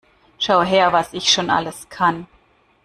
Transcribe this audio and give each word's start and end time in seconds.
Schau 0.39 0.61
her, 0.63 0.89
was 0.91 1.13
ich 1.13 1.31
schon 1.31 1.51
alles 1.51 1.87
kann! 1.89 2.25